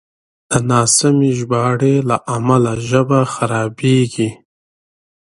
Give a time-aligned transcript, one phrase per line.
[0.49, 4.29] د ناسمې ژباړې له امله ژبه خرابېږي.